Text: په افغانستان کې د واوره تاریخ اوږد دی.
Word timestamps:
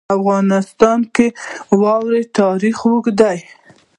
په 0.07 0.11
افغانستان 0.19 0.99
کې 1.15 1.27
د 1.33 1.37
واوره 1.81 2.21
تاریخ 2.39 2.77
اوږد 2.87 3.15
دی. 3.21 3.39